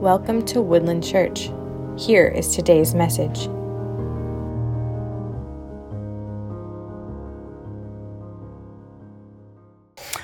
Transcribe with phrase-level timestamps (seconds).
[0.00, 1.50] Welcome to Woodland Church.
[1.98, 3.48] Here is today's message.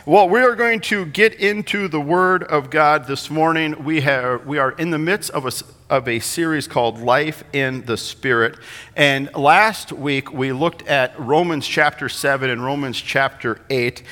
[0.07, 3.85] Well, we are going to get into the Word of God this morning.
[3.85, 5.53] We, have, we are in the midst of a,
[5.89, 8.59] of a series called Life in the Spirit.
[8.95, 14.03] And last week we looked at Romans chapter 7 and Romans chapter 8.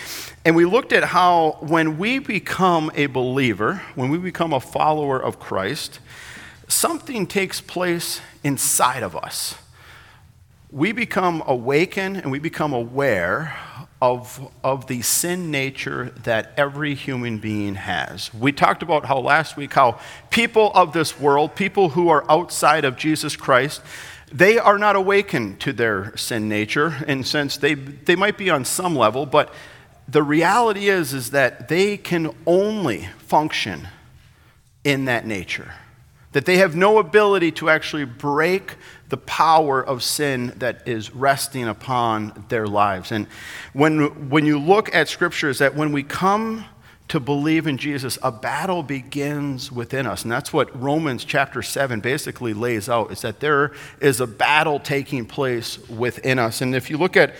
[0.47, 5.23] And we looked at how when we become a believer, when we become a follower
[5.23, 6.01] of Christ,
[6.69, 9.57] something takes place inside of us.
[10.71, 13.55] We become awakened and we become aware
[14.03, 18.35] of, of the sin nature that every human being has.
[18.35, 22.85] We talked about how last week how people of this world, people who are outside
[22.85, 23.81] of Jesus Christ,
[24.33, 28.65] they are not awakened to their sin nature in sense they, they might be on
[28.65, 29.55] some level, but
[30.09, 33.87] the reality is is that they can only function
[34.83, 35.75] in that nature.
[36.33, 38.75] That they have no ability to actually break
[39.13, 43.13] the power of sin that is resting upon their lives.
[43.13, 43.27] And
[43.75, 46.65] when, when you look at scriptures, that when we come
[47.09, 50.23] to believe in Jesus, a battle begins within us.
[50.23, 54.81] And that's what Romans chapter 7 basically lays out, is that there is a battle
[54.81, 56.63] taking place within us.
[56.63, 57.35] And if you look at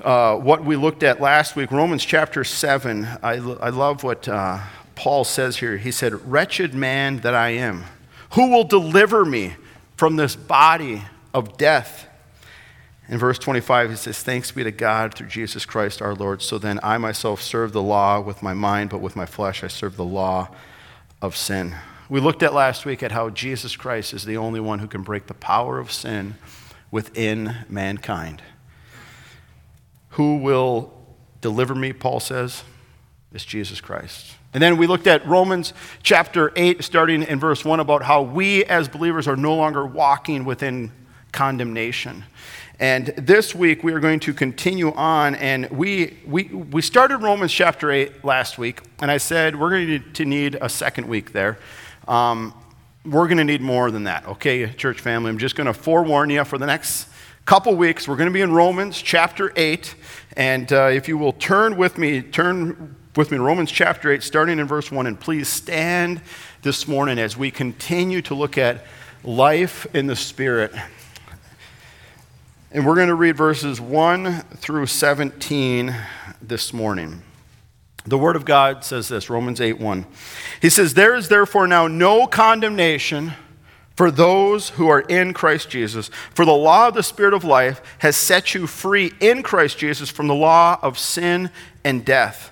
[0.00, 4.60] uh, what we looked at last week, Romans chapter 7, I, I love what uh,
[4.94, 5.76] Paul says here.
[5.76, 7.84] He said, Wretched man that I am,
[8.30, 9.56] who will deliver me
[10.02, 11.00] from this body
[11.32, 12.08] of death.
[13.08, 16.42] In verse 25, he says, Thanks be to God through Jesus Christ our Lord.
[16.42, 19.68] So then I myself serve the law with my mind, but with my flesh I
[19.68, 20.48] serve the law
[21.20, 21.76] of sin.
[22.08, 25.02] We looked at last week at how Jesus Christ is the only one who can
[25.02, 26.34] break the power of sin
[26.90, 28.42] within mankind.
[30.08, 30.92] Who will
[31.40, 32.64] deliver me, Paul says?
[33.32, 34.34] is Jesus Christ.
[34.54, 35.72] And then we looked at Romans
[36.02, 40.44] chapter 8, starting in verse 1, about how we as believers are no longer walking
[40.44, 40.92] within
[41.32, 42.24] condemnation.
[42.78, 47.52] And this week we are going to continue on, and we, we, we started Romans
[47.52, 51.58] chapter 8 last week, and I said we're going to need a second week there.
[52.06, 52.52] Um,
[53.04, 55.30] we're going to need more than that, okay, church family?
[55.30, 57.08] I'm just going to forewarn you for the next
[57.46, 58.06] couple weeks.
[58.06, 59.94] We're going to be in Romans chapter 8,
[60.36, 64.22] and uh, if you will turn with me, turn with me in Romans chapter 8,
[64.22, 66.22] starting in verse 1, and please stand
[66.62, 68.86] this morning as we continue to look at
[69.22, 70.72] life in the Spirit.
[72.70, 75.94] And we're going to read verses 1 through 17
[76.40, 77.22] this morning.
[78.06, 80.06] The Word of God says this Romans 8 1.
[80.62, 83.34] He says, There is therefore now no condemnation
[83.94, 86.08] for those who are in Christ Jesus.
[86.32, 90.08] For the law of the Spirit of life has set you free in Christ Jesus
[90.08, 91.50] from the law of sin
[91.84, 92.51] and death.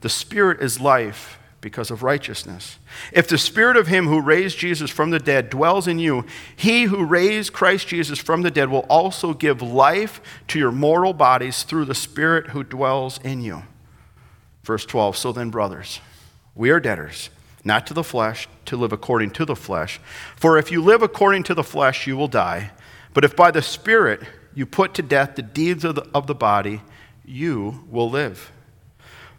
[0.00, 2.78] the Spirit is life because of righteousness.
[3.12, 6.84] If the Spirit of Him who raised Jesus from the dead dwells in you, He
[6.84, 11.64] who raised Christ Jesus from the dead will also give life to your mortal bodies
[11.64, 13.64] through the Spirit who dwells in you.
[14.62, 16.00] Verse 12 So then, brothers,
[16.54, 17.30] we are debtors,
[17.64, 20.00] not to the flesh, to live according to the flesh.
[20.36, 22.70] For if you live according to the flesh, you will die.
[23.14, 24.22] But if by the Spirit
[24.54, 26.82] you put to death the deeds of the, of the body,
[27.24, 28.52] you will live.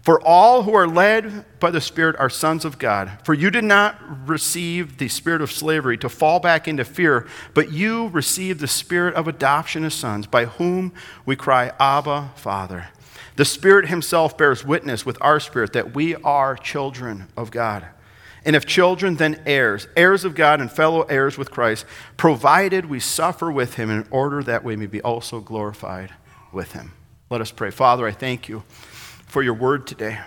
[0.01, 3.19] For all who are led by the Spirit are sons of God.
[3.23, 7.71] For you did not receive the spirit of slavery to fall back into fear, but
[7.71, 10.93] you received the spirit of adoption as sons, by whom
[11.25, 12.87] we cry, Abba, Father.
[13.35, 17.85] The Spirit Himself bears witness with our spirit that we are children of God.
[18.45, 21.85] And if children, then heirs, heirs of God and fellow heirs with Christ,
[22.15, 26.13] provided we suffer with Him in order that we may be also glorified
[26.53, 26.93] with Him.
[27.29, 27.69] Let us pray.
[27.69, 28.63] Father, I thank you
[29.29, 30.19] for your word today.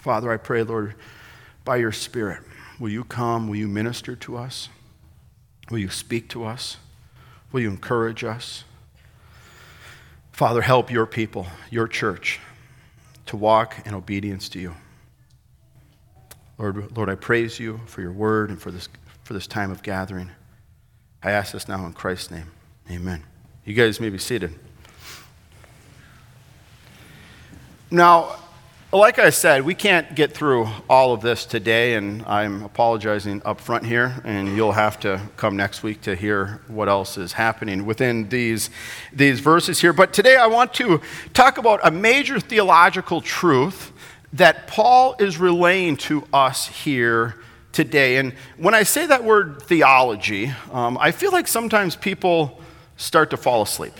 [0.00, 0.94] Father, I pray, Lord,
[1.64, 2.42] by your Spirit,
[2.78, 3.48] will you come?
[3.48, 4.68] Will you minister to us?
[5.70, 6.76] Will you speak to us?
[7.50, 8.64] Will you encourage us?
[10.30, 12.40] Father, help your people, your church,
[13.26, 14.74] to walk in obedience to you.
[16.58, 18.88] Lord, Lord, I praise you for your word and for this,
[19.24, 20.30] for this time of gathering.
[21.22, 22.50] I ask this now in Christ's name.
[22.90, 23.24] Amen.
[23.64, 24.58] You guys may be seated.
[27.92, 28.36] Now,
[28.90, 33.60] like I said, we can't get through all of this today, and I'm apologizing up
[33.60, 37.84] front here, and you'll have to come next week to hear what else is happening
[37.84, 38.70] within these,
[39.12, 39.92] these verses here.
[39.92, 41.02] But today I want to
[41.34, 43.92] talk about a major theological truth
[44.32, 47.36] that Paul is relaying to us here
[47.72, 48.16] today.
[48.16, 52.58] And when I say that word theology, um, I feel like sometimes people
[52.96, 53.92] start to fall asleep.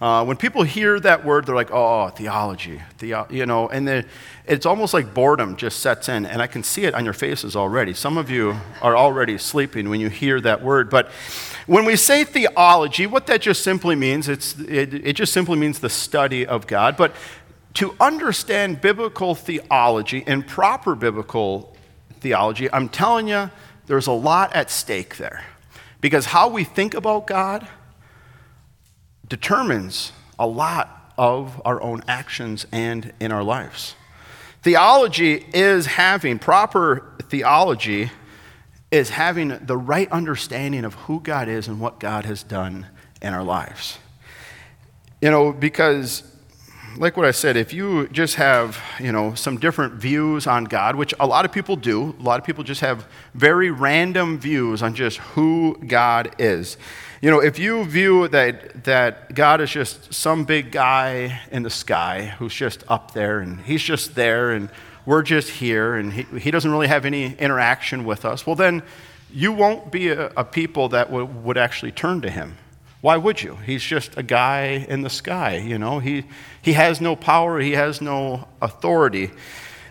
[0.00, 4.06] Uh, when people hear that word, they're like, oh, theology, theo-, you know, and
[4.46, 7.54] it's almost like boredom just sets in, and I can see it on your faces
[7.54, 7.92] already.
[7.92, 10.88] Some of you are already sleeping when you hear that word.
[10.88, 11.10] But
[11.66, 15.80] when we say theology, what that just simply means, it's, it, it just simply means
[15.80, 16.96] the study of God.
[16.96, 17.14] But
[17.74, 21.76] to understand biblical theology and proper biblical
[22.20, 23.50] theology, I'm telling you,
[23.86, 25.44] there's a lot at stake there.
[26.00, 27.68] Because how we think about God,
[29.30, 33.94] determines a lot of our own actions and in our lives.
[34.62, 38.10] Theology is having, proper theology
[38.90, 42.86] is having the right understanding of who God is and what God has done
[43.22, 43.98] in our lives.
[45.22, 46.29] You know, because
[46.96, 50.96] like what I said, if you just have, you know, some different views on God,
[50.96, 54.82] which a lot of people do, a lot of people just have very random views
[54.82, 56.76] on just who God is.
[57.20, 61.70] You know, if you view that, that God is just some big guy in the
[61.70, 64.70] sky who's just up there and he's just there and
[65.06, 68.82] we're just here and he, he doesn't really have any interaction with us, well, then
[69.32, 72.56] you won't be a, a people that w- would actually turn to him.
[73.00, 73.56] Why would you?
[73.64, 76.00] He's just a guy in the sky, you know.
[76.00, 76.24] He,
[76.60, 79.30] he has no power, he has no authority.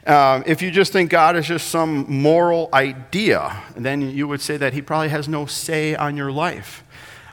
[0.06, 4.58] Um, if you just think God is just some moral idea, then you would say
[4.58, 6.84] that he probably has no say on your life.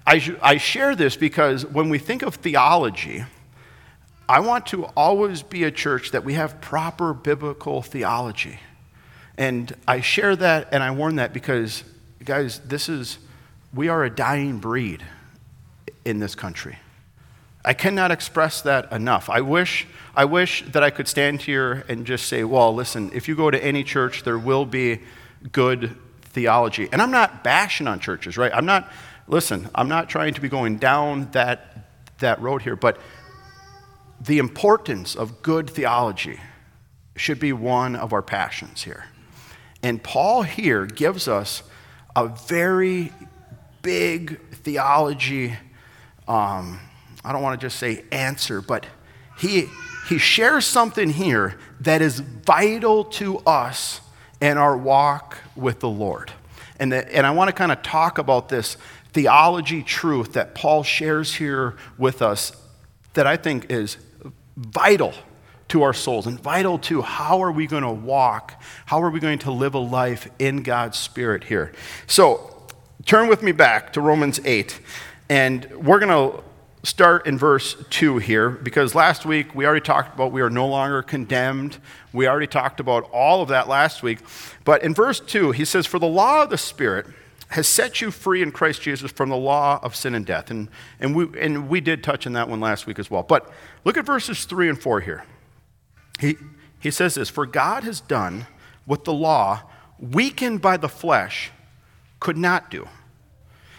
[0.06, 3.25] I, sh- I share this because when we think of theology,
[4.28, 8.61] I want to always be a church that we have proper biblical theology.
[9.38, 11.84] And I share that and I warn that because,
[12.25, 13.19] guys, this is,
[13.75, 15.05] we are a dying breed
[16.06, 16.79] in this country.
[17.64, 19.29] I cannot express that enough.
[19.29, 23.26] I wish, I wish that I could stand here and just say, well, listen, if
[23.26, 25.00] you go to any church, there will be
[25.50, 26.88] good theology.
[26.93, 28.53] And I'm not bashing on churches, right?
[28.55, 28.91] I'm not,
[29.26, 33.00] listen, I'm not trying to be going down that, that road here, but
[34.20, 36.38] the importance of good theology
[37.17, 39.06] should be one of our passions here.
[39.82, 41.64] And Paul here gives us
[42.14, 43.12] a very
[43.82, 45.56] big theology,
[46.28, 46.81] um,
[47.25, 48.87] I don't want to just say answer, but
[49.38, 49.69] he,
[50.08, 54.00] he shares something here that is vital to us
[54.40, 56.32] in our walk with the Lord.
[56.78, 58.76] And, and I want to kind of talk about this
[59.12, 62.52] theology truth that Paul shares here with us
[63.14, 63.96] that I think is
[64.56, 65.14] vital
[65.69, 69.19] to our souls and vital to how are we going to walk, how are we
[69.19, 71.73] going to live a life in God's Spirit here.
[72.06, 72.67] So
[73.05, 74.80] turn with me back to Romans 8,
[75.28, 76.42] and we're going to
[76.87, 80.68] start in verse 2 here because last week we already talked about we are no
[80.68, 81.78] longer condemned.
[82.12, 84.21] We already talked about all of that last week.
[84.64, 87.06] But in verse 2, he says, For the law of the Spirit,
[87.49, 90.50] has set you free in Christ Jesus from the law of sin and death.
[90.50, 90.68] And,
[90.99, 93.23] and, we, and we did touch on that one last week as well.
[93.23, 93.50] But
[93.85, 95.25] look at verses 3 and 4 here.
[96.21, 96.37] He,
[96.80, 98.47] he says this For God has done
[98.85, 99.62] what the law,
[99.99, 101.50] weakened by the flesh,
[102.21, 102.88] could not do.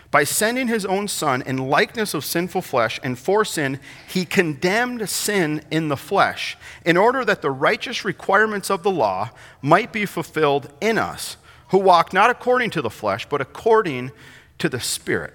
[0.10, 5.10] By sending his own Son in likeness of sinful flesh, and for sin, he condemned
[5.10, 10.06] sin in the flesh, in order that the righteous requirements of the law might be
[10.06, 11.38] fulfilled in us
[11.70, 14.12] who walk not according to the flesh, but according
[14.60, 15.34] to the Spirit.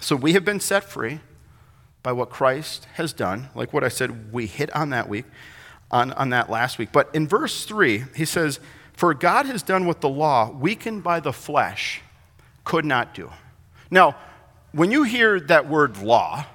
[0.00, 1.20] So we have been set free
[2.02, 3.48] by what Christ has done.
[3.54, 5.24] Like what I said, we hit on that week,
[5.90, 6.90] on, on that last week.
[6.92, 8.60] But in verse 3, he says,
[8.92, 12.02] For God has done what the law, weakened by the flesh,
[12.64, 13.30] could not do.
[13.94, 14.16] Now,
[14.72, 16.46] when you hear that word law,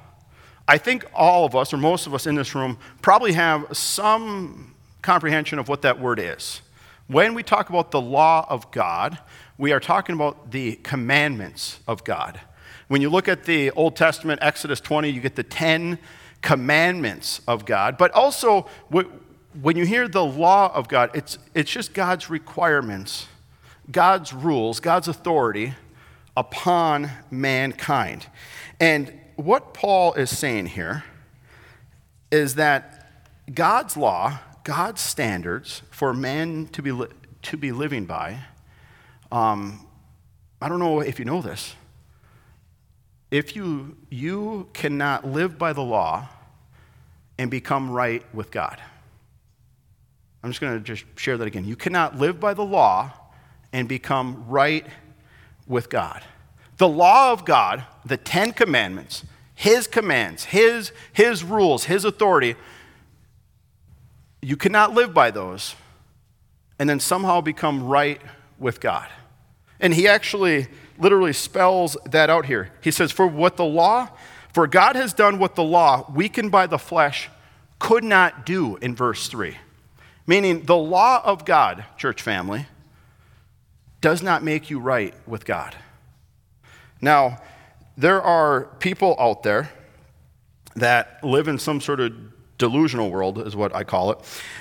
[0.67, 4.75] I think all of us, or most of us in this room, probably have some
[5.01, 6.59] comprehension of what that word is.
[7.07, 9.19] When we talk about the law of God,
[9.57, 12.41] we are talking about the commandments of God.
[12.89, 15.97] When you look at the Old Testament, Exodus 20, you get the 10
[16.41, 17.97] commandments of God.
[17.97, 23.27] But also, when you hear the law of God, it's, it's just God's requirements,
[23.89, 25.75] God's rules, God's authority
[26.39, 28.25] upon mankind.
[28.79, 31.03] And what Paul is saying here
[32.31, 33.11] is that
[33.53, 37.09] God's law, God's standards for man to be, li-
[37.41, 38.39] to be living by,
[39.33, 39.85] um,
[40.61, 41.75] I don't know if you know this.
[43.31, 46.29] If you, you cannot live by the law
[47.37, 48.81] and become right with God.
[50.41, 51.65] I'm just going to just share that again.
[51.65, 53.11] You cannot live by the law
[53.73, 54.87] and become right
[55.69, 56.21] with God.
[56.77, 59.23] The law of God, the Ten Commandments,
[59.55, 62.55] His commands, His, His rules, His authority,
[64.41, 65.75] you cannot live by those
[66.77, 68.21] and then somehow become right
[68.57, 69.07] with God.
[69.79, 72.71] And he actually literally spells that out here.
[72.81, 74.09] He says, For what the law,
[74.53, 77.29] for God has done what the law, weakened by the flesh,
[77.79, 79.57] could not do in verse 3.
[80.25, 82.67] Meaning, the law of God, church family,
[84.01, 85.75] does not make you right with God.
[87.01, 87.41] Now,
[87.97, 89.71] there are people out there
[90.75, 92.13] that live in some sort of
[92.57, 94.19] delusional world, is what I call it.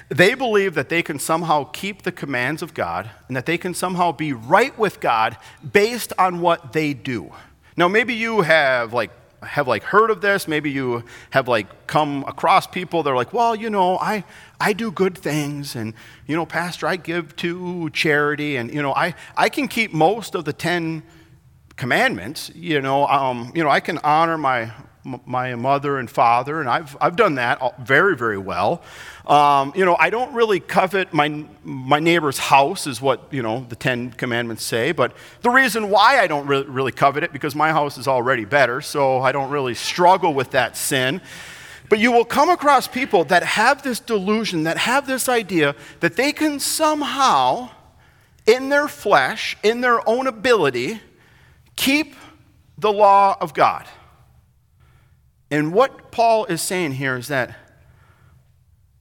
[0.08, 3.74] They believe that they can somehow keep the commands of God and that they can
[3.74, 5.36] somehow be right with God
[5.72, 7.32] based on what they do.
[7.76, 9.10] Now, maybe you have like
[9.42, 10.48] have like heard of this.
[10.48, 14.22] Maybe you have like come across people they're like well you know i
[14.60, 15.94] i do good things and
[16.26, 20.34] you know pastor i give to charity and you know i i can keep most
[20.34, 21.02] of the 10
[21.76, 24.70] commandments you know um, you know i can honor my
[25.26, 28.82] my mother and father, and I've, I've done that very, very well.
[29.26, 33.66] Um, you know, I don't really covet my, my neighbor's house, is what, you know,
[33.68, 34.92] the Ten Commandments say.
[34.92, 35.12] But
[35.42, 38.80] the reason why I don't really, really covet it, because my house is already better,
[38.80, 41.20] so I don't really struggle with that sin.
[41.88, 46.16] But you will come across people that have this delusion, that have this idea that
[46.16, 47.70] they can somehow,
[48.46, 51.00] in their flesh, in their own ability,
[51.76, 52.14] keep
[52.76, 53.86] the law of God.
[55.50, 57.56] And what Paul is saying here is that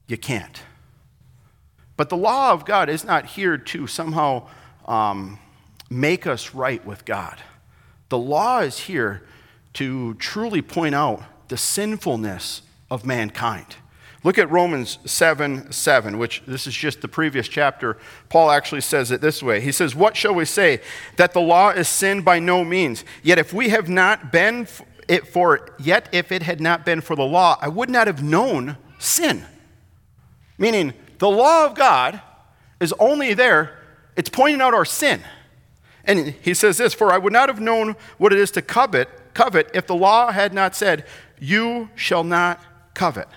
[0.08, 0.62] you can't.
[1.98, 4.48] But the law of God is not here to somehow
[4.86, 5.40] um,
[5.90, 7.38] make us right with God.
[8.10, 9.24] The law is here
[9.74, 13.76] to truly point out the sinfulness of mankind.
[14.24, 17.98] Look at Romans 7 7, which this is just the previous chapter.
[18.30, 19.62] Paul actually says it this way.
[19.62, 20.82] He says, What shall we say?
[21.18, 23.06] That the law is sin by no means.
[23.24, 24.68] Yet if we have not been
[25.08, 28.24] it for yet if it had not been for the law, I would not have
[28.24, 29.46] known sin.
[30.58, 32.22] Meaning, the law of God
[32.80, 33.78] is only there,
[34.16, 35.22] it's pointing out our sin.
[36.04, 39.10] And he says this, for I would not have known what it is to covet,
[39.34, 41.06] covet if the law had not said,
[41.40, 42.62] you shall not
[42.94, 43.28] covet.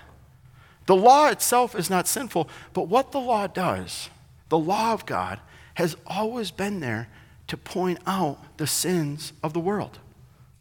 [0.85, 4.09] The law itself is not sinful, but what the law does,
[4.49, 5.39] the law of God,
[5.75, 7.07] has always been there
[7.47, 9.99] to point out the sins of the world,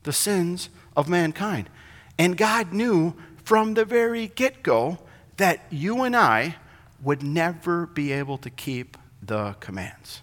[0.02, 0.68] the sins
[1.00, 1.70] of mankind.
[2.18, 4.98] And God knew from the very get go
[5.38, 6.56] that you and I
[7.02, 10.20] would never be able to keep the commands.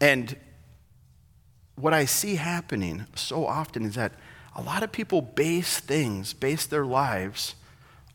[0.00, 0.34] And
[1.76, 4.14] what I see happening so often is that
[4.56, 7.54] a lot of people base things, base their lives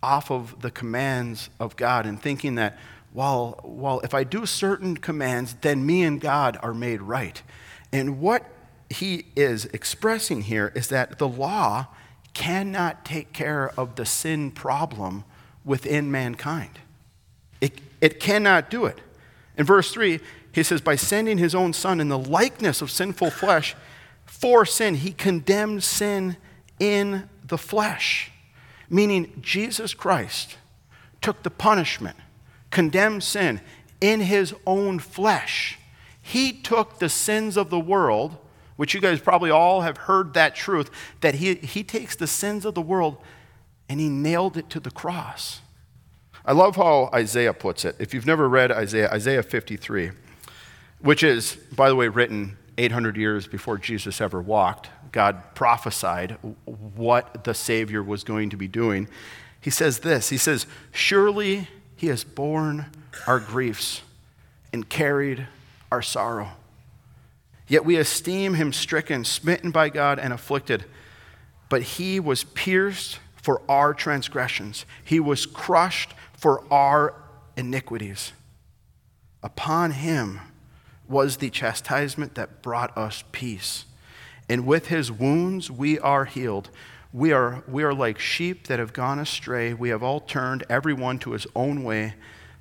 [0.02, 2.80] off of the commands of God and thinking that,
[3.14, 7.42] well, well, if I do certain commands, then me and God are made right.
[7.94, 8.44] And what
[8.90, 11.88] he is expressing here is that the law
[12.34, 15.24] cannot take care of the sin problem
[15.64, 16.80] within mankind.
[17.62, 19.00] It, it cannot do it.
[19.58, 20.20] In verse 3,
[20.52, 23.76] he says, By sending his own son in the likeness of sinful flesh
[24.26, 26.38] for sin, he condemned sin
[26.80, 28.32] in the flesh.
[28.90, 30.58] Meaning, Jesus Christ
[31.22, 32.18] took the punishment,
[32.70, 33.62] condemned sin
[34.02, 35.80] in his own flesh.
[36.22, 38.38] He took the sins of the world
[38.76, 40.90] which you guys probably all have heard that truth,
[41.22, 43.18] that he, he takes the sins of the world
[43.88, 45.62] and he nailed it to the cross.
[46.46, 47.96] I love how Isaiah puts it.
[48.00, 50.12] If you've never read Isaiah, Isaiah 53,
[51.00, 57.46] which is, by the way, written 800 years before Jesus ever walked, God prophesied what
[57.46, 59.08] the Savior was going to be doing.
[59.62, 62.88] He says this He says, Surely he has borne
[63.26, 64.02] our griefs
[64.74, 65.48] and carried
[65.92, 66.50] our sorrow.
[67.68, 70.86] Yet we esteem him stricken, smitten by God, and afflicted.
[71.70, 77.14] But he was pierced for our transgressions, he was crushed for our
[77.56, 78.34] iniquities.
[79.44, 80.40] Upon him
[81.08, 83.86] was the chastisement that brought us peace.
[84.50, 86.72] And with his wounds we are healed.
[87.14, 89.74] We are, we are like sheep that have gone astray.
[89.74, 92.16] We have all turned everyone to his own way.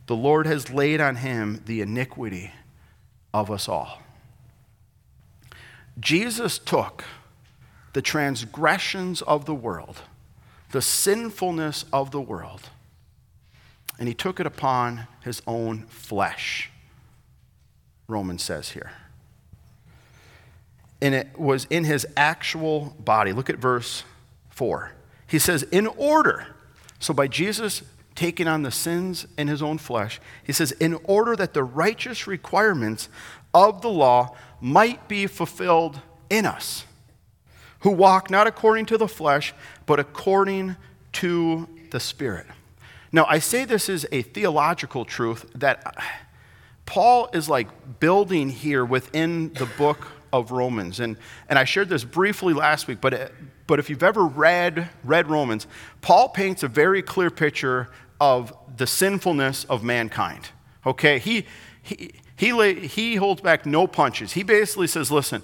[0.07, 2.53] The Lord has laid on him the iniquity
[3.33, 4.04] of us all.
[5.99, 7.05] Jesus took
[7.93, 10.03] the transgressions of the world,
[10.73, 12.71] the sinfulness of the world,
[13.99, 16.71] and he took it upon his own flesh,
[18.09, 18.93] Romans says here.
[21.01, 23.33] And it was in his actual body.
[23.33, 24.05] Look at verse
[24.51, 24.93] 4.
[25.27, 26.47] He says, in order.
[26.99, 27.83] So by Jesus
[28.15, 32.27] taking on the sins in his own flesh, he says, in order that the righteous
[32.27, 33.09] requirements
[33.53, 36.87] of the law might be fulfilled in us,
[37.81, 39.53] who walk not according to the flesh,
[39.85, 40.75] but according
[41.13, 42.47] to the Spirit.
[43.13, 46.03] Now, I say this is a theological truth that
[46.87, 50.99] Paul is like building here within the book of Romans.
[50.99, 51.19] And,
[51.51, 53.33] and I shared this briefly last week, but,
[53.67, 55.67] but if you've ever read, read Romans,
[56.01, 60.49] Paul paints a very clear picture of the sinfulness of mankind.
[60.87, 61.19] Okay?
[61.19, 61.45] He,
[61.83, 64.33] he, he, he holds back no punches.
[64.33, 65.43] He basically says, listen,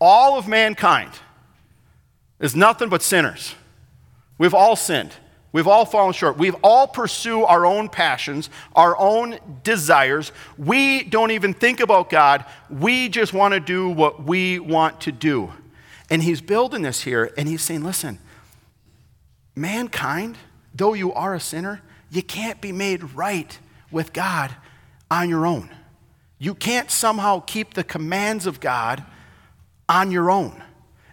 [0.00, 1.12] all of mankind
[2.40, 3.54] is nothing but sinners.
[4.38, 5.12] We've all sinned.
[5.52, 6.38] We've all fallen short.
[6.38, 10.32] We've all pursue our own passions, our own desires.
[10.56, 12.44] We don't even think about God.
[12.70, 15.52] We just want to do what we want to do.
[16.10, 18.18] And he's building this here, and he's saying, listen,
[19.54, 20.38] mankind,
[20.74, 23.58] though you are a sinner, you can't be made right
[23.90, 24.54] with God
[25.10, 25.70] on your own.
[26.42, 29.04] You can't somehow keep the commands of God
[29.88, 30.60] on your own.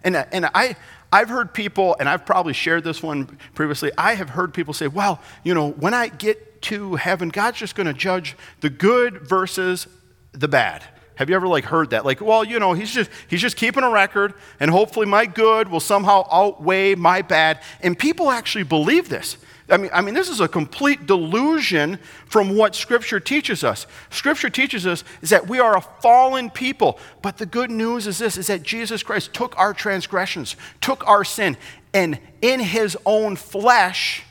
[0.02, 0.74] And, uh, and I,
[1.12, 4.88] I've heard people, and I've probably shared this one previously, I have heard people say,
[4.88, 9.20] well, you know, when I get to heaven, God's just going to judge the good
[9.20, 9.86] versus
[10.32, 10.82] the bad.
[11.14, 12.04] Have you ever like heard that?
[12.04, 15.68] Like, well, you know, he's just he's just keeping a record and hopefully my good
[15.68, 17.60] will somehow outweigh my bad.
[17.82, 19.36] And people actually believe this.
[19.70, 23.86] I mean, I mean, this is a complete delusion from what Scripture teaches us.
[24.10, 26.98] Scripture teaches us is that we are a fallen people.
[27.22, 31.24] But the good news is this is that Jesus Christ took our transgressions, took our
[31.24, 31.56] sin,
[31.92, 34.24] and in his own flesh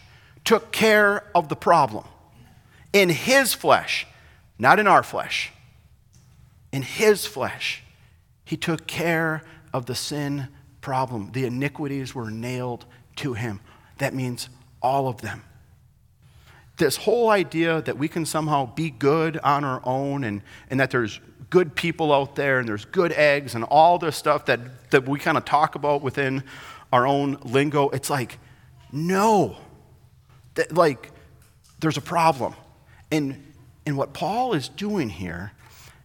[0.44, 2.06] took care of the problem.
[2.92, 4.08] In his flesh,
[4.58, 5.52] not in our flesh.
[6.72, 7.84] In his flesh,
[8.46, 10.48] he took care of the sin
[10.82, 11.32] problem.
[11.32, 12.86] The iniquities were nailed
[13.18, 13.60] to him.
[13.98, 14.50] That means
[14.82, 15.44] all of them.
[16.78, 20.92] This whole idea that we can somehow be good on our own and, and that
[20.92, 24.60] there's good people out there and there's good eggs and all this stuff that,
[24.92, 26.44] that we kind of talk about within
[26.92, 28.40] our own lingo, it's like,
[28.92, 29.58] no.
[30.56, 31.12] That, like,
[31.80, 32.56] there's a problem.
[33.12, 33.54] And,
[33.86, 35.52] and what Paul is doing here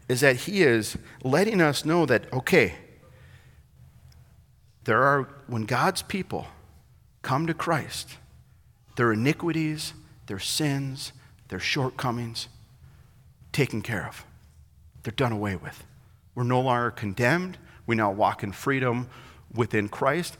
[0.08, 2.74] is that he is letting us know that, okay,
[4.84, 6.46] there are, when God's people
[7.22, 8.18] come to Christ,
[8.96, 9.92] their iniquities,
[10.26, 11.12] their sins,
[11.48, 12.48] their shortcomings
[13.52, 14.24] taken care of.
[15.02, 15.84] They're done away with.
[16.34, 17.58] We're no longer condemned.
[17.86, 19.08] We now walk in freedom
[19.54, 20.36] within Christ.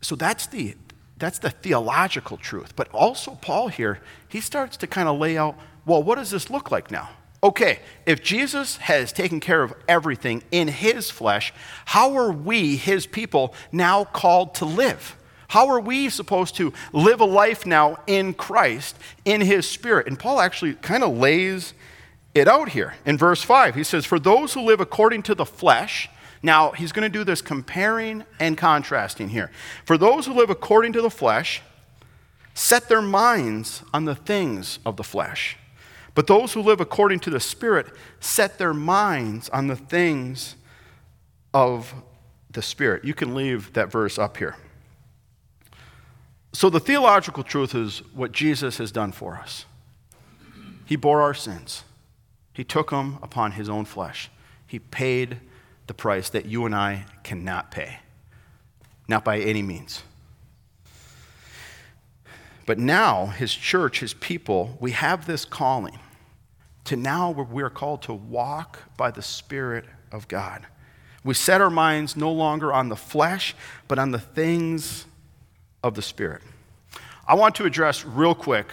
[0.00, 0.76] So that's the,
[1.16, 2.74] that's the theological truth.
[2.76, 6.50] But also, Paul here, he starts to kind of lay out well, what does this
[6.50, 7.08] look like now?
[7.42, 11.54] Okay, if Jesus has taken care of everything in his flesh,
[11.86, 15.16] how are we, his people, now called to live?
[15.48, 20.06] How are we supposed to live a life now in Christ, in His Spirit?
[20.06, 21.72] And Paul actually kind of lays
[22.34, 23.74] it out here in verse 5.
[23.74, 26.10] He says, For those who live according to the flesh,
[26.42, 29.50] now he's going to do this comparing and contrasting here.
[29.84, 31.62] For those who live according to the flesh,
[32.54, 35.56] set their minds on the things of the flesh.
[36.14, 37.86] But those who live according to the Spirit
[38.20, 40.56] set their minds on the things
[41.54, 41.94] of
[42.50, 43.04] the Spirit.
[43.04, 44.56] You can leave that verse up here.
[46.58, 49.64] So, the theological truth is what Jesus has done for us.
[50.86, 51.84] He bore our sins,
[52.52, 54.28] He took them upon His own flesh.
[54.66, 55.38] He paid
[55.86, 58.00] the price that you and I cannot pay,
[59.06, 60.02] not by any means.
[62.66, 66.00] But now, His church, His people, we have this calling
[66.86, 70.66] to now where we are called to walk by the Spirit of God.
[71.22, 73.54] We set our minds no longer on the flesh,
[73.86, 75.04] but on the things
[75.82, 76.42] of the Spirit.
[77.26, 78.66] I want to address real quick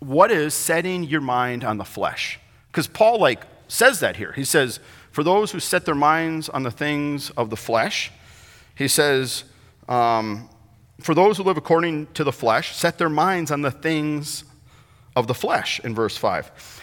[0.00, 2.40] what is setting your mind on the flesh?
[2.68, 4.32] Because Paul like says that here.
[4.32, 4.80] He says,
[5.12, 8.10] for those who set their minds on the things of the flesh,
[8.74, 9.44] he says,
[9.88, 10.48] um,
[11.00, 14.44] for those who live according to the flesh, set their minds on the things
[15.14, 16.80] of the flesh in verse 5.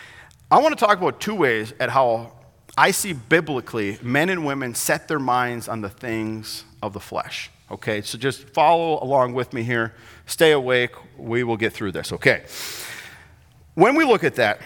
[0.51, 2.33] I want to talk about two ways at how
[2.77, 7.51] I see biblically men and women set their minds on the things of the flesh.
[7.71, 9.93] Okay, so just follow along with me here.
[10.25, 10.91] Stay awake.
[11.17, 12.11] We will get through this.
[12.11, 12.43] Okay.
[13.75, 14.59] When we look at that,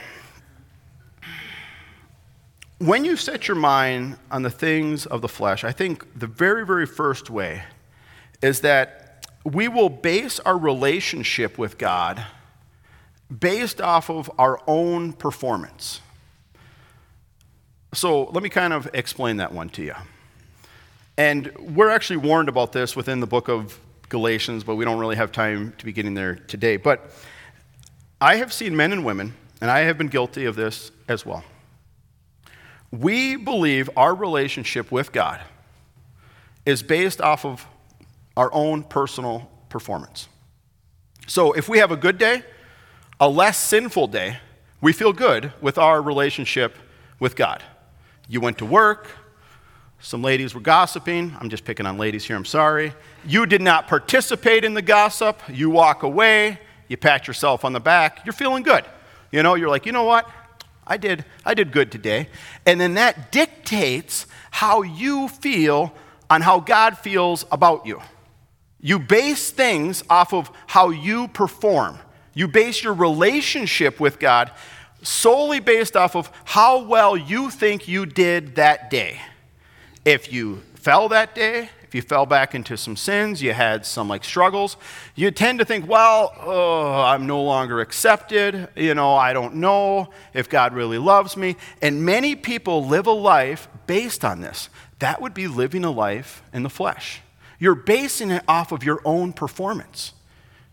[2.80, 6.66] when you set your mind on the things of the flesh, I think the very,
[6.66, 7.64] very first way
[8.42, 12.26] is that we will base our relationship with God
[13.40, 16.02] based off of our own performance.
[17.94, 19.96] So let me kind of explain that one to you.
[21.18, 25.16] And we're actually warned about this within the book of Galatians, but we don't really
[25.16, 26.78] have time to be getting there today.
[26.78, 27.12] But
[28.20, 31.44] I have seen men and women, and I have been guilty of this as well.
[32.92, 35.42] We believe our relationship with God
[36.66, 37.66] is based off of
[38.38, 40.28] our own personal performance.
[41.28, 42.44] So if we have a good day,
[43.20, 44.38] a less sinful day,
[44.82, 46.76] we feel good with our relationship
[47.20, 47.64] with God.
[48.28, 49.08] You went to work,
[50.04, 51.34] some ladies were gossiping.
[51.40, 52.94] I'm just picking on ladies here, I'm sorry.
[53.26, 55.42] You did not participate in the gossip.
[55.48, 58.84] You walk away, you pat yourself on the back, you're feeling good.
[59.32, 60.30] You know, you're like, you know what?
[60.86, 62.28] I did, I did good today.
[62.66, 65.94] And then that dictates how you feel
[66.30, 68.02] on how God feels about you.
[68.82, 71.98] You base things off of how you perform.
[72.34, 74.52] You base your relationship with God
[75.02, 79.22] solely based off of how well you think you did that day.
[80.06, 84.10] If you fell that day, if you fell back into some sins, you had some
[84.10, 84.78] like struggles,
[85.16, 88.68] you tend to think, well, oh, I'm no longer accepted.
[88.76, 91.56] You know, I don't know if God really loves me.
[91.82, 94.70] And many people live a life based on this.
[95.00, 97.22] That would be living a life in the flesh.
[97.60, 100.14] You're basing it off of your own performance.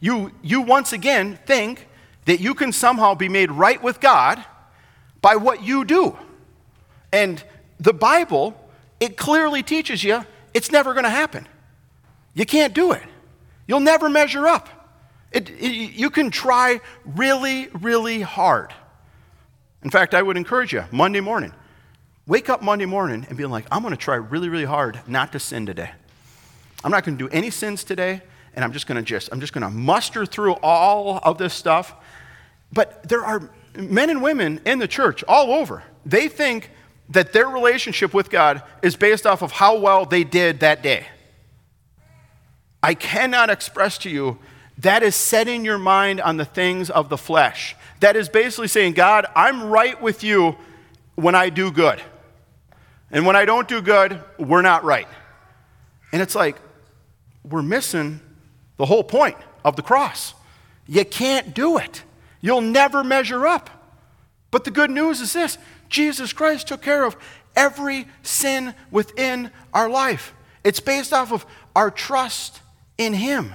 [0.01, 1.87] You, you once again think
[2.25, 4.45] that you can somehow be made right with God
[5.21, 6.19] by what you do.
[7.13, 7.45] And
[7.79, 8.60] the Bible
[9.01, 11.49] it clearly teaches you it's never going to happen.
[12.35, 13.03] You can't do it.
[13.67, 14.69] You'll never measure up.
[15.33, 18.75] It, it, you can try really, really hard.
[19.83, 21.53] In fact, I would encourage you Monday morning,
[22.27, 25.33] wake up Monday morning and be like, I'm going to try really, really hard not
[25.33, 25.91] to sin today.
[26.83, 28.23] I'm not going to do any sins today,
[28.55, 31.55] and I'm just going to just, I'm just going to muster through all of this
[31.55, 31.95] stuff.
[32.73, 35.83] But there are men and women in the church all over.
[36.05, 36.71] They think
[37.11, 41.07] that their relationship with God is based off of how well they did that day.
[42.83, 44.39] I cannot express to you
[44.79, 47.77] that is setting your mind on the things of the flesh.
[48.01, 50.57] That is basically saying, God, I'm right with you
[51.17, 52.01] when I do good.
[53.11, 55.09] And when I don't do good, we're not right.
[56.13, 56.57] And it's like,
[57.45, 58.21] we're missing
[58.79, 60.35] the whole point of the cross.
[60.87, 62.03] You can't do it,
[62.41, 63.69] you'll never measure up.
[64.51, 65.59] But the good news is this
[65.91, 67.17] Jesus Christ took care of
[67.55, 70.33] every sin within our life.
[70.65, 71.45] It's based off of
[71.77, 72.61] our trust
[72.97, 73.53] in Him.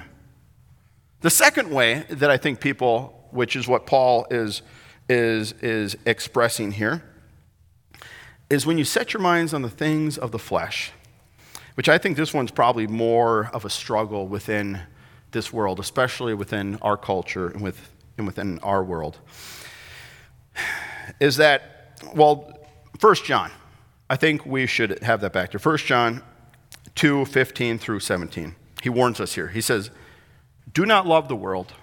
[1.21, 4.61] The second way that I think people, which is what Paul is,
[5.09, 7.03] is, is expressing here,
[8.49, 10.91] is when you set your minds on the things of the flesh,
[11.75, 14.81] which I think this one's probably more of a struggle within
[15.31, 19.19] this world, especially within our culture and, with, and within our world,
[21.19, 21.74] is that
[22.13, 22.57] well,
[22.99, 23.51] 1 John.
[24.09, 26.21] I think we should have that back to 1 John
[26.95, 28.55] 2 15 through 17.
[28.81, 29.47] He warns us here.
[29.47, 29.89] He says,
[30.71, 31.73] Do not love the world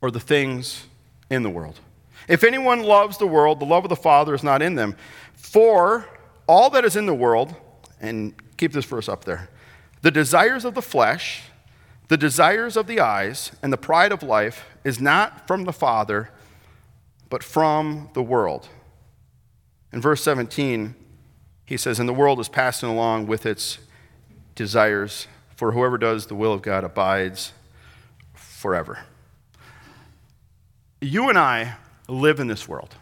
[0.00, 0.86] or the things
[1.28, 1.80] in the world.
[2.28, 4.96] If anyone loves the world, the love of the Father is not in them.
[5.34, 6.08] For
[6.46, 7.54] all that is in the world,
[8.00, 9.48] and keep this verse up there,
[10.02, 11.42] the desires of the flesh,
[12.08, 16.30] the desires of the eyes, and the pride of life is not from the Father,
[17.28, 18.68] but from the world.
[19.92, 20.94] In verse 17,
[21.64, 23.78] he says, And the world is passing along with its
[24.54, 25.26] desires,
[25.56, 27.52] for whoever does the will of God abides
[28.34, 29.00] forever.
[31.00, 31.76] You and I
[32.08, 32.94] live in this world.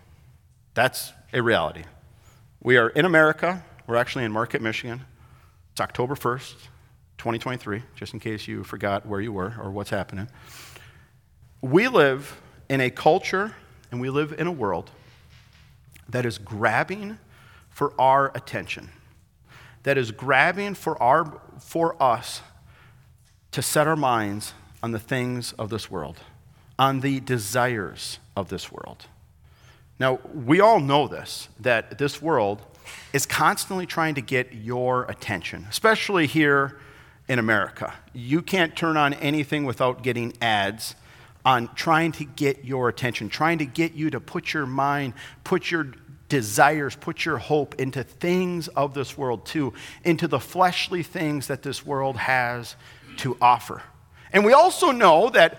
[0.75, 1.85] That's a reality.
[2.63, 3.65] We are in America.
[3.87, 5.05] We're actually in Marquette, Michigan.
[5.73, 6.55] It's October 1st,
[7.19, 10.29] 2023, just in case you forgot where you were or what's happening.
[11.61, 13.55] We live in a culture
[13.91, 14.91] and we live in a world
[16.09, 17.19] that is grabbing
[17.71, 18.91] for our attention,
[19.83, 22.43] that is grabbing for, our, for us
[23.53, 26.19] to set our minds on the things of this world,
[26.79, 29.07] on the desires of this world.
[29.99, 32.63] Now, we all know this, that this world
[33.13, 36.79] is constantly trying to get your attention, especially here
[37.29, 37.95] in America.
[38.15, 40.95] You can't turn on anything without getting ads
[41.49, 45.71] on trying to get your attention, trying to get you to put your mind, put
[45.71, 45.85] your
[46.29, 49.73] desires, put your hope into things of this world too,
[50.05, 52.77] into the fleshly things that this world has
[53.17, 53.83] to offer.
[54.31, 55.51] And we also know that,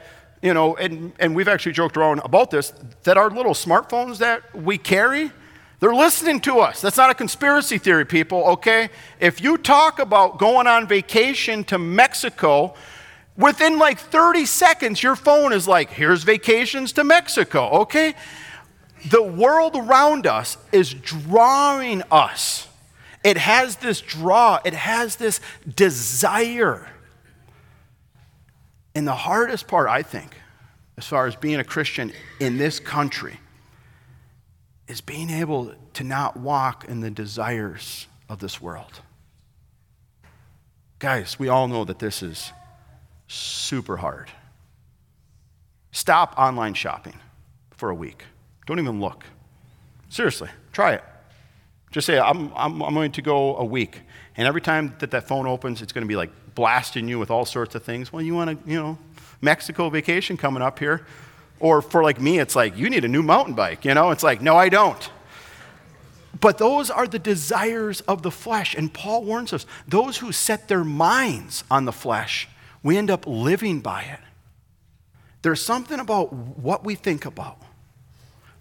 [0.44, 2.72] you know, and, and we've actually joked around about this,
[3.04, 5.32] that our little smartphones that we carry,
[5.80, 6.82] They're listening to us.
[6.82, 8.90] That's not a conspiracy theory, people, okay?
[9.20, 12.76] If you talk about going on vacation to Mexico,
[13.40, 18.14] within like 30 seconds, your phone is like, here's vacations to Mexico, okay?
[19.08, 22.68] The world around us is drawing us.
[23.24, 25.40] It has this draw, it has this
[25.74, 26.88] desire.
[28.94, 30.36] And the hardest part, I think,
[30.98, 33.40] as far as being a Christian in this country,
[34.88, 39.02] is being able to not walk in the desires of this world.
[40.98, 42.52] Guys, we all know that this is
[43.30, 44.30] super hard.
[45.92, 47.18] Stop online shopping
[47.72, 48.26] for a week.
[48.66, 49.24] Don't even look.
[50.10, 51.04] Seriously, try it.
[51.92, 54.02] Just say, I'm, I'm, I'm going to go a week.
[54.36, 57.32] And every time that that phone opens, it's going to be like blasting you with
[57.32, 58.12] all sorts of things.
[58.12, 58.98] Well, you want to, you know,
[59.42, 61.06] Mexico vacation coming up here.
[61.60, 64.12] Or for like me, it's like, you need a new mountain bike, you know?
[64.12, 65.10] It's like, no, I don't.
[66.40, 68.76] But those are the desires of the flesh.
[68.76, 72.48] And Paul warns us those who set their minds on the flesh,
[72.84, 74.20] we end up living by it.
[75.42, 77.58] There's something about what we think about,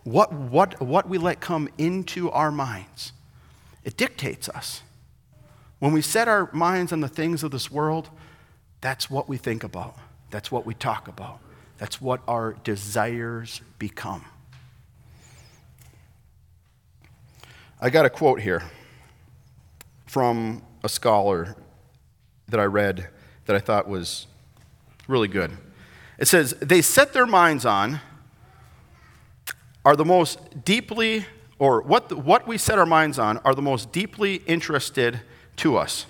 [0.04, 3.12] what, what, what we let come into our minds.
[3.84, 4.82] It dictates us.
[5.78, 8.10] When we set our minds on the things of this world,
[8.80, 9.96] that's what we think about,
[10.30, 11.40] that's what we talk about.
[11.78, 14.24] That's what our desires become.
[17.80, 18.64] I got a quote here
[20.06, 21.54] from a scholar
[22.48, 23.08] that I read
[23.48, 24.26] that I thought was
[25.08, 25.56] really good.
[26.18, 28.00] It says, They set their minds on
[29.86, 31.24] are the most deeply,
[31.58, 35.20] or what, what we set our minds on are the most deeply interested
[35.56, 36.04] to us.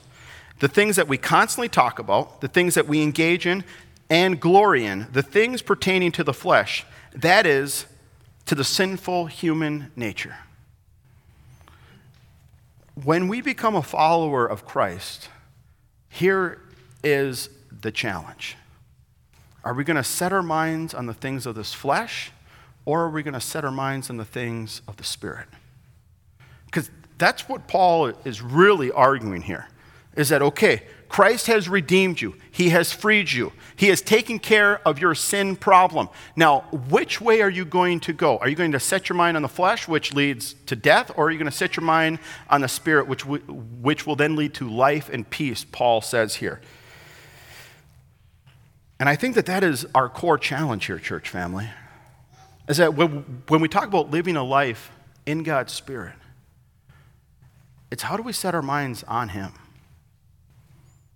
[0.58, 3.62] The things that we constantly talk about, the things that we engage in,
[4.10, 7.86] and glory in the things pertaining to the flesh, that is,
[8.46, 10.38] to the sinful human nature.
[13.04, 15.28] When we become a follower of Christ,
[16.08, 16.58] here
[17.02, 18.56] is the challenge.
[19.64, 22.30] Are we going to set our minds on the things of this flesh,
[22.84, 25.46] or are we going to set our minds on the things of the Spirit?
[26.66, 29.68] Because that's what Paul is really arguing here.
[30.16, 30.82] Is that okay?
[31.08, 32.34] Christ has redeemed you.
[32.50, 33.52] He has freed you.
[33.76, 36.08] He has taken care of your sin problem.
[36.36, 38.36] Now, which way are you going to go?
[38.38, 41.26] Are you going to set your mind on the flesh, which leads to death, or
[41.26, 42.18] are you going to set your mind
[42.50, 46.36] on the spirit, which, w- which will then lead to life and peace, Paul says
[46.36, 46.60] here.
[49.00, 51.68] And I think that that is our core challenge here, church family.
[52.68, 54.90] Is that when, we talk about living a life
[55.24, 56.14] in God's Spirit,
[57.90, 59.52] it's how do we set our minds on Him?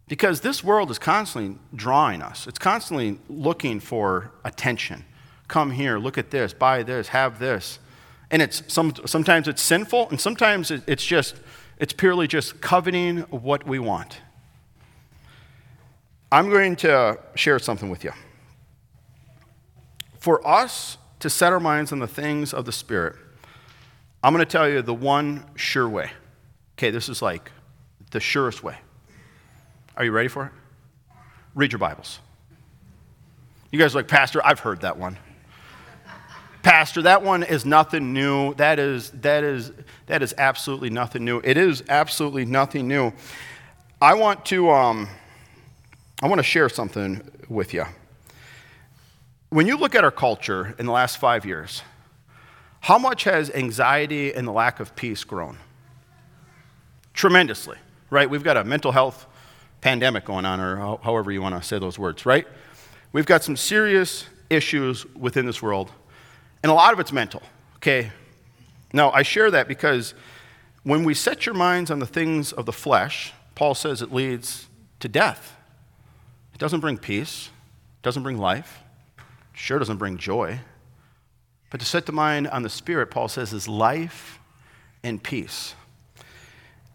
[0.09, 5.05] Because this world is constantly drawing us, it's constantly looking for attention.
[5.49, 7.79] Come here, look at this, buy this, have this.
[8.31, 11.37] And it's some, sometimes it's sinful, and sometimes it's just,
[11.79, 14.19] it's purely just coveting what we want.
[16.33, 18.13] I'm going to share something with you.
[20.19, 23.17] For us to set our minds on the things of the Spirit,
[24.23, 26.11] I'm going to tell you the one sure way.
[26.79, 27.53] Okay, this is like
[28.13, 28.79] the surest way.
[29.95, 30.53] Are you ready for it?
[31.55, 32.19] Read your Bibles.
[33.71, 35.19] You guys are like, Pastor, I've heard that one.
[36.63, 38.55] Pastor, that one is nothing new.
[38.55, 39.71] That is, that, is,
[40.07, 41.43] that is absolutely nothing new.
[41.45, 43.13] It is absolutely nothing new.
[44.01, 45.09] I want to, um,
[46.23, 47.85] I want to share something with you.
[49.49, 51.83] When you look at our culture in the last five years,
[52.79, 55.59] how much has anxiety and the lack of peace grown?
[57.13, 57.77] Tremendously,
[58.09, 58.31] right?
[58.31, 59.27] We've got a mental health
[59.81, 62.47] pandemic going on, or however you want to say those words, right?
[63.13, 65.91] We've got some serious issues within this world,
[66.63, 67.43] and a lot of it's mental,
[67.77, 68.13] okay?
[68.93, 70.15] Now, I share that because
[70.85, 74.69] when we set your minds on the things of the flesh, Paul says it leads
[75.01, 75.57] to death.
[76.55, 77.51] It doesn't bring peace,
[77.99, 78.81] it doesn't bring life,
[79.19, 79.25] it
[79.59, 80.61] sure doesn't bring joy.
[81.71, 84.39] But to set the mind on the Spirit, Paul says, is life
[85.03, 85.75] and peace.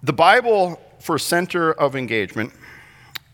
[0.03, 2.53] The Bible for Center of Engagement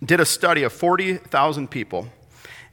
[0.03, 2.07] did a study of 40,000 people.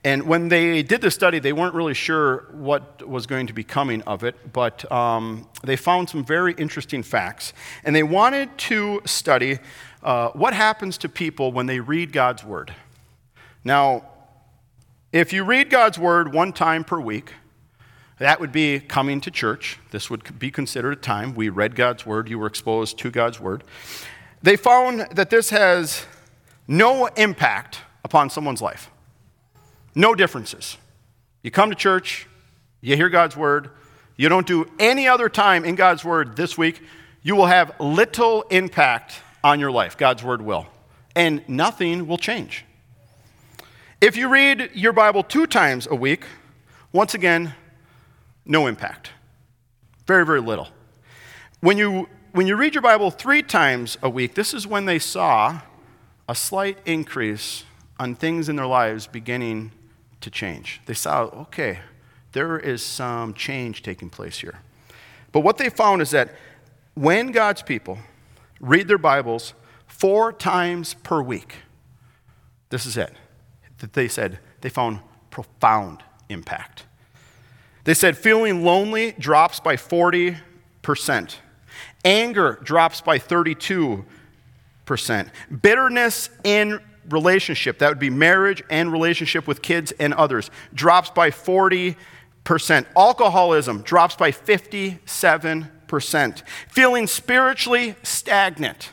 [0.02, 3.64] And when they did the study, they weren't really sure what was going to be
[3.64, 7.52] coming of it, but um, they found some very interesting facts.
[7.84, 9.58] And they wanted to study
[10.02, 12.72] uh, what happens to people when they read God's Word.
[13.64, 14.04] Now,
[15.12, 17.32] if you read God's Word one time per week,
[18.18, 19.78] that would be coming to church.
[19.90, 21.34] This would be considered a time.
[21.34, 23.64] We read God's Word, you were exposed to God's Word.
[24.42, 26.06] They found that this has
[26.66, 28.90] no impact upon someone's life.
[29.94, 30.76] No differences.
[31.42, 32.26] You come to church,
[32.80, 33.70] you hear God's word,
[34.16, 36.80] you don't do any other time in God's Word this week,
[37.22, 39.96] you will have little impact on your life.
[39.96, 40.66] God's Word will.
[41.16, 42.64] And nothing will change.
[44.00, 46.24] If you read your Bible two times a week,
[46.90, 47.52] once again,
[48.46, 49.10] no impact.
[50.06, 50.68] Very, very little.
[51.60, 54.98] When you, when you read your Bible three times a week, this is when they
[54.98, 55.60] saw
[56.26, 57.64] a slight increase
[57.98, 59.70] on things in their lives beginning
[60.22, 60.80] to change.
[60.86, 61.80] They saw, okay,
[62.32, 64.60] there is some change taking place here.
[65.30, 66.34] But what they found is that
[66.94, 67.98] when God's people
[68.60, 69.52] read their Bibles
[69.86, 71.56] four times per week,
[72.70, 73.12] this is it.
[73.80, 76.84] That they said they found profound impact.
[77.84, 80.40] They said feeling lonely drops by 40%.
[82.04, 84.04] Anger drops by 32%.
[85.62, 91.30] Bitterness in relationship, that would be marriage and relationship with kids and others, drops by
[91.30, 91.96] 40%.
[92.96, 96.42] Alcoholism drops by 57%.
[96.68, 98.90] Feeling spiritually stagnant,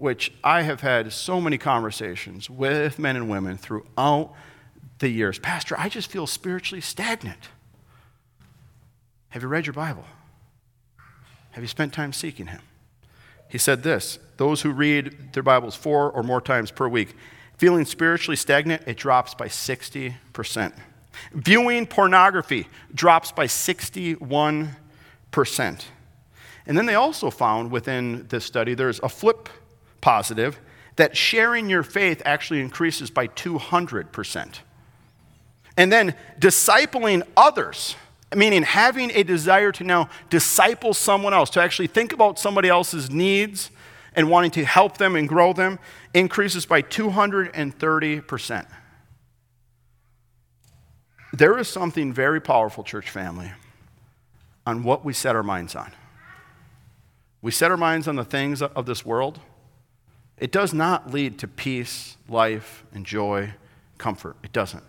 [0.00, 4.32] which I have had so many conversations with men and women throughout
[4.98, 5.38] the years.
[5.38, 7.50] Pastor, I just feel spiritually stagnant.
[9.28, 10.06] Have you read your Bible?
[11.50, 12.62] Have you spent time seeking Him?
[13.48, 17.14] He said this those who read their Bibles four or more times per week,
[17.58, 20.72] feeling spiritually stagnant, it drops by 60%.
[21.34, 24.74] Viewing pornography drops by 61%.
[26.66, 29.50] And then they also found within this study there's a flip
[30.00, 30.58] positive
[30.96, 34.58] that sharing your faith actually increases by 200%.
[35.76, 37.96] And then discipling others
[38.34, 43.10] meaning having a desire to now disciple someone else, to actually think about somebody else's
[43.10, 43.70] needs
[44.14, 45.78] and wanting to help them and grow them,
[46.14, 48.66] increases by 230%.
[51.32, 53.52] There is something very powerful, church family,
[54.66, 55.92] on what we set our minds on.
[57.40, 59.40] We set our minds on the things of this world.
[60.40, 63.54] It does not lead to peace, life, and joy,
[63.98, 64.36] comfort.
[64.42, 64.82] It doesn't.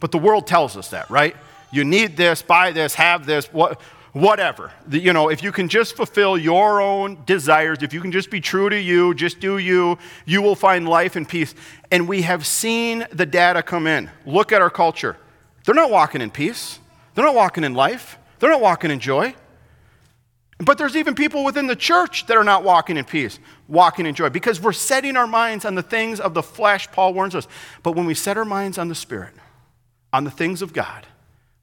[0.00, 1.34] But the world tells us that, right?
[1.70, 3.80] you need this, buy this, have this, what,
[4.12, 4.72] whatever.
[4.86, 8.30] The, you know, if you can just fulfill your own desires, if you can just
[8.30, 11.54] be true to you, just do you, you will find life and peace.
[11.90, 14.10] And we have seen the data come in.
[14.24, 15.16] Look at our culture.
[15.64, 16.78] They're not walking in peace,
[17.14, 19.34] they're not walking in life, they're not walking in joy.
[20.58, 24.14] But there's even people within the church that are not walking in peace, walking in
[24.14, 27.46] joy, because we're setting our minds on the things of the flesh, Paul warns us.
[27.82, 29.34] But when we set our minds on the Spirit,
[30.12, 31.06] on the things of God,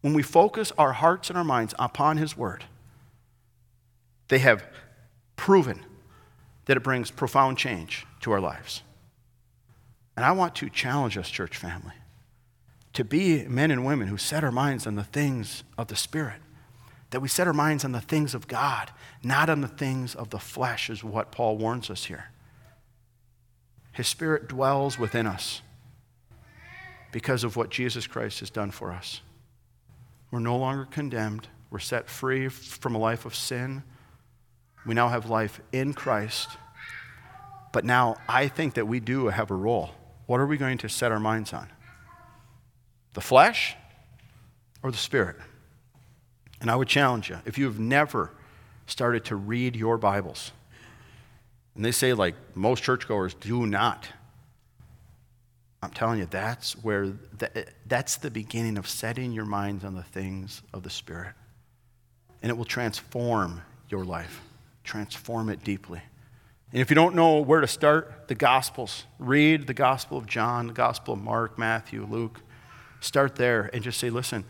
[0.01, 2.63] when we focus our hearts and our minds upon His Word,
[4.27, 4.63] they have
[5.35, 5.83] proven
[6.65, 8.83] that it brings profound change to our lives.
[10.15, 11.93] And I want to challenge us, church family,
[12.93, 16.39] to be men and women who set our minds on the things of the Spirit,
[17.15, 18.91] that we set our minds on the things of God,
[19.23, 22.25] not on the things of the flesh, is what Paul warns us here.
[23.93, 25.61] His Spirit dwells within us
[27.13, 29.21] because of what Jesus Christ has done for us.
[30.29, 31.47] We're no longer condemned.
[31.69, 33.83] We're set free from a life of sin.
[34.85, 36.49] We now have life in Christ.
[37.71, 39.91] But now I think that we do have a role.
[40.25, 41.69] What are we going to set our minds on?
[43.13, 43.77] The flesh
[44.83, 45.37] or the spirit?
[46.65, 48.31] And I would challenge you if you have never
[48.87, 50.51] started to read your Bibles,
[51.75, 54.07] and they say, like most churchgoers do not,
[55.83, 60.01] I'm telling you, that's where the, that's the beginning of setting your minds on the
[60.01, 61.35] things of the Spirit.
[62.41, 64.41] And it will transform your life,
[64.83, 66.01] transform it deeply.
[66.71, 69.03] And if you don't know where to start, the Gospels.
[69.19, 72.41] Read the Gospel of John, the Gospel of Mark, Matthew, Luke.
[73.01, 74.45] Start there and just say, listen,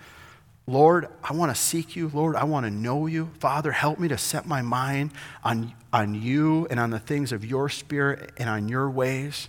[0.67, 2.09] Lord, I want to seek you.
[2.13, 3.29] Lord, I want to know you.
[3.39, 5.11] Father, help me to set my mind
[5.43, 9.47] on, on you and on the things of your spirit and on your ways.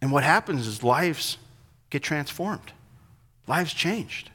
[0.00, 1.38] And what happens is lives
[1.90, 2.72] get transformed,
[3.48, 4.30] lives changed.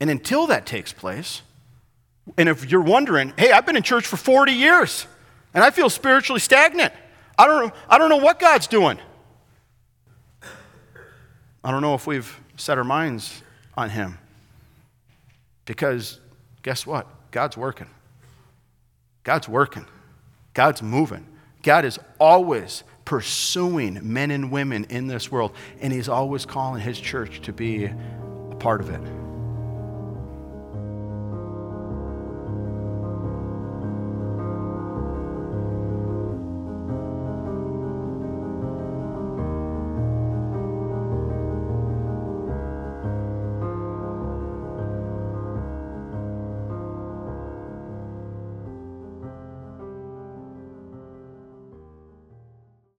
[0.00, 1.42] And until that takes place,
[2.38, 5.06] and if you're wondering, hey, I've been in church for 40 years
[5.52, 6.94] and I feel spiritually stagnant.
[7.38, 8.98] I don't, I don't know what God's doing.
[11.62, 13.42] I don't know if we've set our minds
[13.76, 14.18] on Him.
[15.70, 16.18] Because
[16.62, 17.06] guess what?
[17.30, 17.86] God's working.
[19.22, 19.86] God's working.
[20.52, 21.24] God's moving.
[21.62, 26.98] God is always pursuing men and women in this world, and He's always calling His
[26.98, 29.29] church to be a part of it.